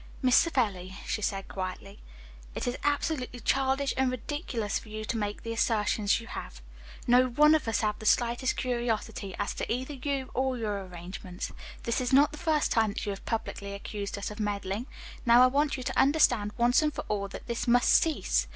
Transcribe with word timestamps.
"Miss 0.23 0.35
Savelli," 0.35 0.97
she 1.05 1.21
said 1.21 1.47
quietly, 1.47 2.01
"it 2.55 2.65
is 2.65 2.75
absolutely 2.83 3.39
childish 3.39 3.93
and 3.95 4.09
ridiculous 4.09 4.79
for 4.79 4.89
you 4.89 5.05
to 5.05 5.15
make 5.15 5.43
the 5.43 5.53
assertions 5.53 6.19
you 6.19 6.25
have. 6.25 6.59
No 7.05 7.27
one 7.27 7.53
of 7.53 7.67
us 7.67 7.81
has 7.81 7.93
the 7.99 8.07
slightest 8.07 8.57
curiosity 8.57 9.35
as 9.37 9.53
to 9.53 9.71
either 9.71 9.93
you 9.93 10.31
or 10.33 10.57
your 10.57 10.83
arrangements. 10.87 11.51
This 11.83 12.01
is 12.01 12.11
not 12.11 12.31
the 12.31 12.39
first 12.39 12.71
time 12.71 12.89
that 12.93 13.05
you 13.05 13.11
have 13.11 13.23
publicly 13.25 13.73
accused 13.75 14.17
us 14.17 14.31
of 14.31 14.39
meddling. 14.39 14.87
Now 15.23 15.43
I 15.43 15.45
want 15.45 15.77
you 15.77 15.83
to 15.83 15.99
understand 15.99 16.53
once 16.57 16.81
and 16.81 16.91
for 16.91 17.05
all 17.07 17.27
that 17.27 17.45
this 17.45 17.67
must 17.67 17.89
cease. 17.93 18.47